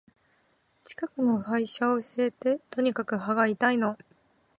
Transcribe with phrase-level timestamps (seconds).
[0.83, 2.59] 近くの歯医者教えて。
[2.71, 3.99] とにかく歯が痛いの。